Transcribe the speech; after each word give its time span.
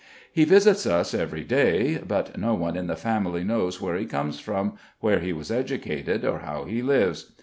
He 0.33 0.45
visits 0.45 0.87
us 0.87 1.13
every 1.13 1.43
day; 1.43 1.97
but 1.99 2.35
no 2.35 2.55
one 2.55 2.75
in 2.75 2.87
the 2.87 2.95
family 2.95 3.43
knows 3.43 3.79
where 3.79 3.95
he 3.95 4.07
comes 4.07 4.39
from, 4.39 4.73
where 4.99 5.19
he 5.19 5.31
was 5.31 5.51
educated, 5.51 6.25
or 6.25 6.39
how 6.39 6.63
he 6.65 6.81
lives. 6.81 7.33